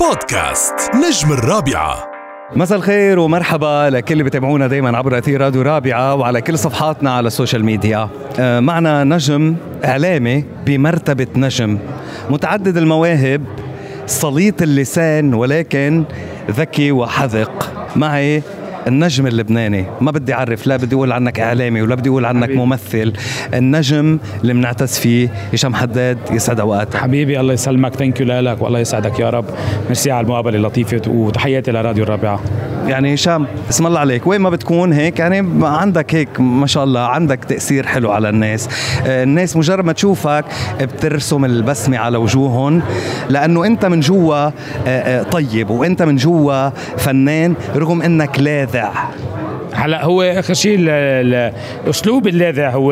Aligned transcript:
بودكاست 0.00 0.74
نجم 0.94 1.32
الرابعة. 1.32 2.10
مساء 2.56 2.78
الخير 2.78 3.18
ومرحبا 3.18 3.90
لكل 3.90 4.12
اللي 4.12 4.24
بتابعونا 4.24 4.66
دايما 4.66 4.98
عبر 4.98 5.18
أثير 5.18 5.40
راديو 5.40 5.62
رابعة 5.62 6.14
وعلى 6.14 6.40
كل 6.40 6.58
صفحاتنا 6.58 7.10
على 7.10 7.26
ال 7.26 7.31
social 7.31 7.64
media. 7.64 8.08
آه، 8.40 8.60
معنا 8.60 9.04
نجم 9.04 9.56
إعلامي 9.84 10.44
بمرتبة 10.66 11.26
نجم. 11.36 11.78
متعدد 12.30 12.76
المواهب 12.76 13.44
سليط 14.06 14.62
اللسان 14.62 15.34
ولكن 15.34 16.04
ذكي 16.50 16.92
وحذق. 16.92 17.72
معي 17.96 18.42
النجم 18.88 19.26
اللبناني. 19.26 19.84
ما 20.00 20.10
بدي 20.10 20.34
أعرف 20.34 20.66
لا 20.66 20.76
بدي 20.76 20.94
أقول 20.94 21.12
عنك 21.12 21.40
إعلامي 21.40 21.82
ولا 21.82 21.94
بدي 21.94 22.08
أقول 22.08 22.24
عنك 22.24 22.44
حبيبي. 22.44 22.58
ممثل. 22.58 23.12
النجم 23.54 24.18
اللي 24.42 24.52
بنعتز 24.52 24.98
فيه 24.98 25.28
هشام 25.52 25.74
حداد 25.74 26.18
يسعد 26.30 26.60
اوقاتك 26.60 26.96
حبيبي 26.96 27.40
الله 27.40 27.52
يسلمك. 27.52 27.94
thank 27.94 28.20
you 28.20 28.26
لك 28.40 28.62
والله 28.62 28.78
يسعدك 28.78 29.20
يا 29.20 29.30
رب. 29.30 29.44
ميرسي 29.86 30.10
على 30.10 30.24
المقابلة 30.24 30.56
اللطيفة 30.56 31.02
وتحياتي 31.08 31.70
لراديو 31.70 32.04
الرابعة. 32.04 32.40
يعني 32.88 33.14
هشام 33.14 33.46
اسم 33.70 33.86
الله 33.86 34.00
عليك 34.00 34.26
وين 34.26 34.40
ما 34.40 34.50
بتكون 34.50 34.92
هيك 34.92 35.18
يعني 35.18 35.66
عندك 35.66 36.14
هيك 36.14 36.40
ما 36.40 36.66
شاء 36.66 36.84
الله 36.84 37.00
عندك 37.00 37.44
تأثير 37.44 37.86
حلو 37.86 38.12
على 38.12 38.28
الناس. 38.28 38.68
آه، 39.06 39.22
الناس 39.24 39.56
مجرد 39.56 39.84
ما 39.84 39.92
تشوفك 39.92 40.44
بترسم 40.80 41.44
البسمة 41.44 41.98
على 41.98 42.18
وجوههم 42.18 42.82
لأنه 43.28 43.64
أنت 43.64 43.84
من 43.84 44.00
جوا 44.00 44.36
آه، 44.36 44.52
آه، 44.86 45.22
طيب 45.22 45.70
وأنت 45.70 46.02
من 46.02 46.16
جوا 46.16 46.70
فنان 46.96 47.54
رغم 47.76 48.02
أنك 48.02 48.40
لاذع. 48.40 48.92
هلا 49.74 50.04
هو 50.04 50.22
آخر 50.22 50.54
شيء 50.54 50.78
ال- 50.78 50.88
ال- 50.88 51.52
أسلوب 51.90 52.26
اللاذع 52.26 52.70
هو 52.70 52.88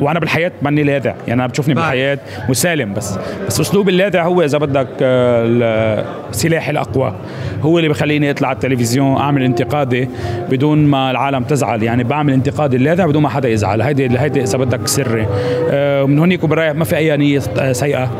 وأنا 0.00 0.18
بالحياة 0.20 0.52
ماني 0.62 0.82
لاذع. 0.82 1.14
يعني 1.28 1.40
أنا 1.40 1.46
بتشوفني. 1.46 1.74
بالحياة 1.74 2.18
مسالم 2.48 2.94
بس. 2.94 3.18
بس 3.46 3.60
أسلوب 3.60 3.88
اللاذع 3.88 4.22
هو 4.24 4.42
إذا 4.42 4.58
بدك 4.58 4.88
آه، 5.02 6.04
سلاحي 6.32 6.70
الأقوى. 6.70 7.14
هو 7.62 7.78
اللي 7.78 7.88
بخليني 7.88 8.30
أطلع 8.30 8.48
على 8.48 8.54
التلفزيون 8.54 9.16
أعمل 9.16 9.42
انتقادي 9.42 10.08
بدون 10.50 10.78
ما 10.78 11.10
العالم 11.10 11.44
تزعل. 11.44 11.82
يعني 11.82 12.04
بعمل 12.04 12.32
انتقادي 12.32 12.76
اللاذع 12.76 13.06
بدون 13.06 13.22
ما 13.22 13.28
حدا 13.28 13.48
يزعل. 13.48 13.82
هيدي 13.82 14.18
هيدي 14.18 14.42
إذا 14.42 14.58
بدك 14.58 14.86
سري. 14.88 15.26
آه، 15.70 16.04
ومن 16.04 16.18
هونيك 16.18 16.44
وبرايح 16.44 16.74
ما 16.74 16.84
في 16.84 16.96
أي 16.96 17.16
نية 17.16 17.40
آه، 17.58 17.72
سيئة. 17.72 18.10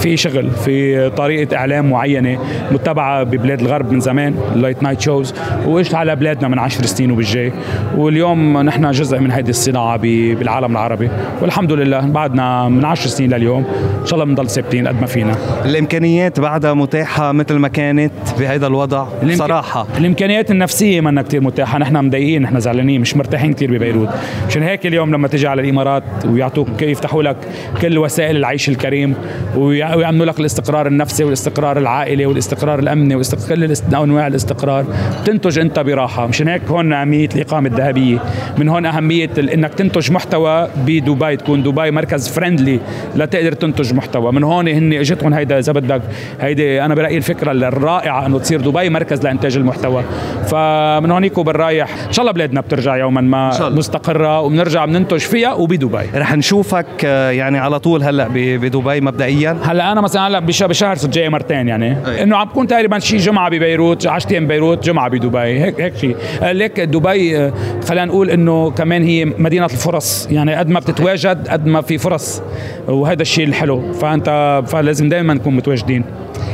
في 0.00 0.16
شغل 0.16 0.50
في 0.50 1.10
طريقة 1.10 1.56
إعلام 1.56 1.90
معينة 1.90 2.38
متبعة 2.72 3.22
ببلاد 3.22 3.60
الغرب 3.60 3.92
من 3.92 4.00
زمان 4.00 4.34
ال 4.54 4.60
late 4.60 4.82
night 4.82 5.00
shows 5.00 5.34
وإجت 5.66 5.94
على 5.94 6.16
بلادنا 6.16 6.48
من 6.48 6.58
عشر 6.58 6.86
سنين 6.86 7.10
وبالجاي. 7.10 7.52
واليوم 7.96 8.58
نحن 8.62 8.90
جزء 8.90 9.18
من 9.18 9.30
هذه 9.32 9.48
الصناعة 9.50 9.96
ب- 9.96 10.00
بالعالم 10.38 10.72
العربي. 10.72 11.10
والحمد 11.42 11.72
لله 11.72 12.00
بعدنا 12.00 12.68
من 12.68 12.84
عشر 12.84 13.08
سنين 13.08 13.30
لليوم 13.34 13.64
إن 14.00 14.06
شاء 14.06 14.14
الله 14.14 14.24
بنضل 14.24 14.50
ثابتين 14.50 14.88
قد 14.88 15.00
ما 15.00 15.06
فينا. 15.06 15.34
الإمكانيات 15.64 16.40
بعدها 16.40 16.74
متاحة 16.74 17.32
مثل 17.32 17.54
ما 17.54 17.68
كانت 17.68 18.12
بهذا 18.38 18.66
الوضع؟ 18.66 19.06
الإمك- 19.22 19.32
صراحة 19.32 19.86
الإمكانيات 19.98 20.50
النفسية 20.50 21.00
منا 21.00 21.22
كتير 21.22 21.40
متاحة. 21.40 21.78
نحن 21.78 21.96
مضايقين 22.04 22.42
نحن 22.42 22.60
زعلانين 22.60 23.00
مش 23.00 23.16
مرتاحين 23.16 23.52
كتير 23.52 23.70
ببيروت. 23.70 24.08
مشان 24.48 24.62
هيك 24.62 24.86
اليوم 24.86 25.14
لما 25.14 25.28
تجي 25.28 25.46
على 25.46 25.62
الإمارات 25.62 26.02
ويعطوك 26.26 26.82
يفتحوا 26.82 27.22
لك 27.22 27.36
كل 27.82 27.98
وسائل 27.98 28.36
العيش 28.36 28.68
الكريم 28.68 29.14
ويع- 29.56 29.89
ويعملوا 29.96 30.26
لك 30.26 30.40
الاستقرار 30.40 30.86
النفسي 30.86 31.24
والاستقرار 31.24 31.78
العائلي 31.78 32.26
والاستقرار 32.26 32.78
الأمني 32.78 33.14
واستقرار 33.14 33.48
كل 33.56 33.64
الاست- 33.64 33.94
أنواع 33.94 34.26
الاستقرار. 34.26 34.84
تنتج 35.24 35.58
أنت 35.58 35.78
براحة. 35.78 36.26
مشان 36.26 36.48
هيك 36.48 36.62
هون 36.68 36.92
اهميه 36.92 37.28
الإقامة 37.34 37.68
الذهبية. 37.68 38.18
من 38.58 38.68
هون 38.68 38.86
أهمية 38.86 39.30
ال- 39.38 39.50
إنك 39.50 39.74
تنتج 39.74 40.12
محتوى 40.12 40.68
بدبي 40.86 41.36
تكون 41.36 41.62
دبي 41.62 41.90
مركز 41.90 42.28
فريندلي 42.28 42.80
لتقدر 43.16 43.52
تنتج 43.52 43.94
محتوى. 43.94 44.32
من 44.32 44.44
هون 44.44 44.68
هن 44.68 44.92
إجتهم 44.92 45.34
هيدا 45.34 45.58
إذا 45.58 45.72
بدك 45.72 46.02
هيدي 46.40 46.84
أنا 46.84 46.94
برأيي 46.94 47.16
الفكرة 47.16 47.52
الرائعة 47.52 48.26
إنه 48.26 48.38
تصير 48.38 48.60
دبي 48.60 48.90
مركز 48.90 49.22
لإنتاج 49.24 49.56
المحتوى. 49.56 50.02
فمن 50.46 51.10
هونيك 51.10 51.38
وبالرايح 51.38 51.90
إن 52.06 52.12
شاء 52.12 52.22
الله 52.22 52.32
بلادنا 52.32 52.60
بترجع 52.60 52.96
يوما 52.96 53.20
ما. 53.20 53.68
مستقرة 53.70 54.40
وبنرجع 54.40 54.84
بننتج 54.84 55.18
فيها 55.18 55.52
وبدبي. 55.52 56.06
رح 56.14 56.34
نشوفك 56.36 56.86
آه، 57.04 57.30
يعني 57.30 57.58
على 57.58 57.78
طول 57.78 58.02
هلأ 58.02 58.28
بدبي 58.28 59.00
مبدئيا. 59.00 59.56
هلأ 59.64 59.79
أنا 59.80 60.00
مثلا 60.00 60.26
هلأ 60.26 60.38
بش- 60.38 60.62
بشهر 60.62 60.96
الجاي 61.04 61.28
مرتين 61.28 61.68
يعني. 61.68 61.96
أي. 62.10 62.22
إنه 62.22 62.36
عم 62.36 62.48
بكون 62.48 62.66
تقريبا 62.66 62.98
شي 62.98 63.16
جمعة 63.16 63.48
ببيروت 63.50 64.06
10 64.06 64.30
أيام 64.32 64.46
بيروت 64.46 64.84
جمعة 64.84 65.08
بدبي 65.08 65.38
هيك 65.38 65.80
هيك 65.80 65.96
شيء 65.96 66.16
ليك 66.42 66.80
دبي 66.80 67.38
آه، 67.38 67.52
خلينا 67.88 68.04
نقول 68.04 68.30
إنه 68.30 68.70
كمان 68.70 69.02
هي 69.04 69.24
مدينة 69.24 69.64
الفرص. 69.64 70.28
يعني 70.30 70.54
قد 70.54 70.68
ما 70.68 70.80
بتتواجد 70.80 71.48
قد 71.48 71.66
ما 71.66 71.80
في 71.80 71.98
فرص. 71.98 72.42
وهذا 72.88 73.22
الشيء 73.22 73.46
الحلو. 73.46 73.92
فانت 73.92 74.62
فلازم 74.66 75.08
دائما 75.08 75.34
نكون 75.34 75.56
متواجدين. 75.56 76.04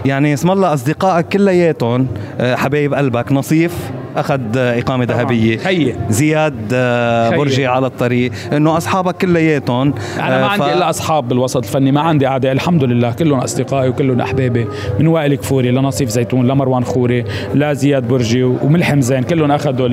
يعني 0.05 0.35
اسم 0.35 0.51
الله 0.51 0.75
أصدقائك 0.75 1.27
كلياتهم 1.29 2.07
آه، 2.41 2.55
حبايب 2.57 2.95
قلبك 2.95 3.33
نصيف 3.33 3.91
أخذ 4.17 4.41
آه، 4.59 4.79
إقامة 4.79 5.05
طبعاً. 5.05 5.19
ذهبية 5.21 5.57
خيي. 5.57 5.95
زياد 6.11 6.55
آه،. 6.73 7.37
برجي 7.37 7.67
على 7.67 7.87
الطريق 7.87 8.33
إنه 8.53 8.77
أصحابك 8.77 9.17
كلياتهم 9.17 9.95
أنا 10.19 10.29
ما 10.41 10.45
آه، 10.45 10.49
عندي 10.49 10.65
ف- 10.65 10.69
إلا 10.77 10.91
أصحاب 10.91 11.29
بالوسط 11.29 11.57
الفني 11.57 11.93
ما 11.93 12.01
عندي 12.01 12.27
اعداء 12.27 12.53
الحمد 12.53 12.85
لله 12.85 13.11
كلهم 13.13 13.39
أصدقائي 13.39 13.89
وكلهم 13.89 14.21
أحبابي 14.21 14.67
من 15.01 15.07
وائل 15.07 15.35
كفوري 15.35 15.71
لنصيف 15.71 16.09
زيتون 16.09 16.47
لمروان 16.47 16.85
خوري 16.85 17.25
لزياد 17.55 18.09
برجي 18.09 18.43
وملحم 18.43 19.01
زين 19.01 19.23
كلهم 19.23 19.51
أخذوا 19.53 19.89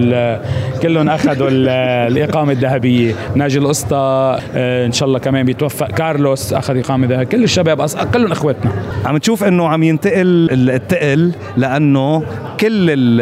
كلهم 0.84 1.10
أخذوا 1.10 1.48
ال- 1.50 1.70
الإقامة 2.14 2.52
الذهبية. 2.52 3.14
ناجي 3.36 3.60
القسطى 3.60 4.38
آه، 4.56 4.86
إن 4.86 4.92
شاء 4.92 5.08
الله 5.08 5.20
كمان 5.20 5.46
بيتوفق. 5.46 5.88
كارلوس 5.88 6.54
أخذ 6.54 6.78
إقامة 6.78 7.08
ذهبية. 7.08 7.24
كل 7.24 7.44
الشباب 7.44 7.88
أص- 7.88 8.04
كلهم 8.04 8.32
إخواتنا. 8.32 8.72
عم 9.06 9.18
تشوف 9.18 9.44
إنه 9.44 9.68
عم 9.68 9.84
ينتقل 9.84 10.48
الثقل 10.52 11.32
لأنه 11.58 12.20
كل 12.60 12.90
ال- 12.90 13.22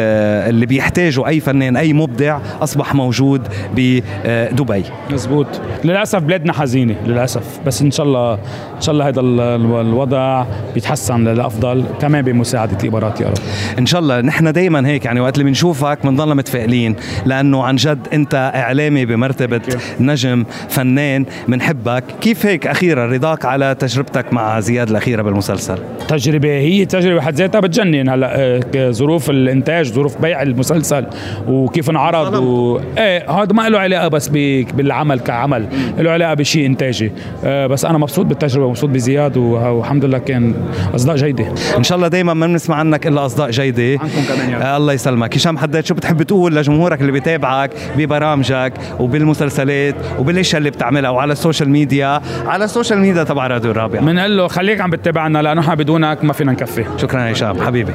اللي 0.50 0.66
بيحتاجه 0.66 1.28
أي 1.28 1.40
فنان 1.40 1.76
أي 1.76 1.92
مبدع 1.92 2.38
أصبح 2.62 2.94
موجود 2.94 3.42
بدبي 3.76 4.84
مزبوط. 5.10 5.46
للأسف 5.84 6.18
بلادنا 6.22 6.52
حزينة 6.52 6.94
للأسف. 7.06 7.60
بس 7.66 7.82
إن 7.82 7.90
شاء 7.90 8.06
الله 8.06 8.34
إن 8.76 8.80
شاء 8.80 8.92
الله 8.92 9.08
هذا 9.08 9.20
ال- 9.20 9.40
ال- 9.40 9.80
الوضع 9.86 10.44
بيتحسن 10.74 11.28
للأفضل 11.28 11.84
كمان 12.00 12.22
بمساعدة 12.22 12.78
الإمارات 12.84 13.20
يا 13.20 13.26
رب. 13.26 13.34
إن 13.78 13.86
شاء 13.86 14.00
الله. 14.00 14.20
نحن 14.20 14.52
دائما 14.52 14.86
هيك 14.88 15.04
يعني 15.04 15.20
وقت 15.20 15.34
اللي 15.34 15.44
بنشوفك 15.44 15.98
بنضلنا 16.04 16.34
متفائلين 16.34 16.96
لأنه 17.26 17.51
عن 17.60 17.76
جد 17.76 18.08
أنت 18.12 18.52
إعلامي 18.54 19.06
بمرتبة 19.06 19.60
نجم 20.00 20.44
فنان 20.68 21.24
بنحبك 21.48 22.04
كيف 22.20 22.46
هيك 22.46 22.66
أخيرا؟ 22.66 23.06
رضاك 23.06 23.44
على 23.44 23.76
تجربتك 23.78 24.32
مع 24.32 24.60
زياد 24.60 24.90
الأخيرة 24.90 25.22
بالمسلسل. 25.22 25.78
تجربة 26.08 26.48
هي 26.48 26.84
تجربة 26.84 27.16
بحد 27.16 27.34
ذاتها 27.34 27.60
بتجنن 27.60 28.08
هلا 28.08 28.40
آه، 28.40 28.90
ظروف 28.90 29.30
الإنتاج 29.30 29.92
ظروف 29.92 30.22
بيع 30.22 30.42
المسلسل 30.42 31.06
وكيف 31.48 31.90
انعرض 31.90 32.34
و... 32.34 32.80
إيه 32.98 33.30
هذا 33.30 33.52
ما 33.52 33.68
له 33.68 33.78
علاقة 33.78 34.08
بس. 34.08 34.28
بالعمل 34.28 35.20
كعمل 35.20 35.66
له 35.98 36.10
علاقة 36.10 36.34
بشيء 36.34 36.66
إنتاجي. 36.66 37.12
آه، 37.44 37.66
بس 37.66 37.84
أنا 37.84 37.98
مبسوط 37.98 38.26
بالتجربة 38.26 38.68
مبسوط 38.68 38.90
بزياد 38.90 39.36
والحمد 39.36 40.04
لله 40.04 40.18
كان 40.18 40.54
أصداء 40.94 41.16
جيدة. 41.16 41.46
إن 41.78 41.82
شاء 41.82 41.96
الله 41.96 42.08
دائما 42.08 42.34
ما 42.34 42.46
بنسمع 42.46 42.76
عنك 42.76 43.06
إلا 43.06 43.26
أصداء 43.26 43.50
جيدة. 43.50 44.00
عنكم 44.02 44.34
كمان 44.34 44.50
يا 44.50 44.56
رب. 44.56 44.62
آه 44.62 44.76
الله 44.76 44.92
يسلمك. 44.92 45.36
هشام 45.36 45.58
حداد 45.58 45.84
شو 45.84 45.94
بتحب 45.94 46.22
تقول 46.22 46.56
لجمهورك 46.56 47.00
اللي 47.00 47.12
بيتابعك 47.42 47.70
ببرامجك 47.96 48.72
وبالمسلسلات 48.98 49.94
وبالأشياء 50.18 50.58
اللي 50.58 50.70
بتعملها 50.70 51.10
وعلى 51.10 51.32
ال 51.32 51.37
social 51.37 51.70
media. 51.70 52.20
على 52.46 52.64
ال 52.64 52.69
social 52.69 52.98
media 52.98 53.24
تبع 53.24 53.46
راديو 53.46 53.70
الرابع. 53.70 54.00
بنقول 54.00 54.36
له 54.36 54.48
خليك 54.48 54.80
عم 54.80 54.90
بتتابعنا 54.90 55.42
لأنه 55.42 55.60
إحنا 55.60 55.74
بدونك 55.74 56.24
ما 56.24 56.32
فينا 56.32 56.52
نكفي. 56.52 56.84
شكرا 56.96 57.32
هشام. 57.32 57.62
حبيبي. 57.62 57.94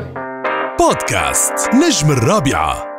بودكاست 0.79 1.69
نجم 1.73 2.11
الرابعة. 2.11 2.96